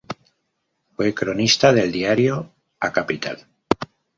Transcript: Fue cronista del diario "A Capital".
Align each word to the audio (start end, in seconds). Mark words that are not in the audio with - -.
Fue 0.95 1.13
cronista 1.13 1.71
del 1.71 1.91
diario 1.91 2.55
"A 2.79 2.91
Capital". 2.91 3.45